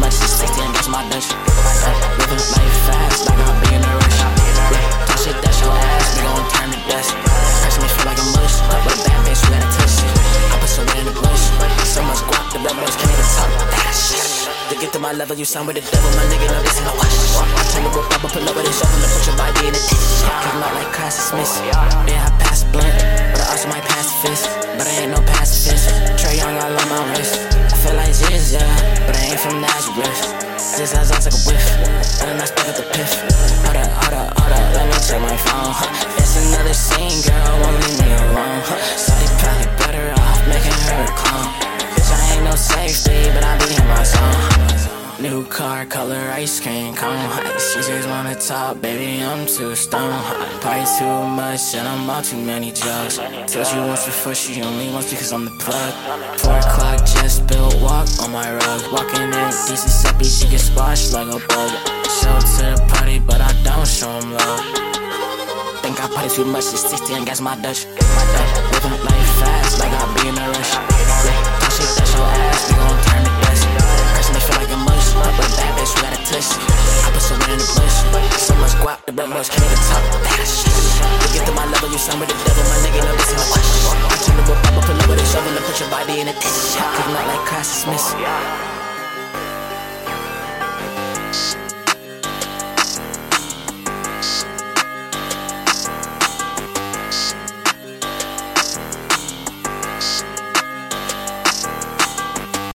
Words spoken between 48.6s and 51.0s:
baby, I'm too stoned. Party